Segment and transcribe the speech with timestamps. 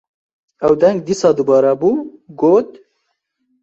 [0.65, 1.91] ew denga dîsa dubare bû,
[2.39, 2.69] got: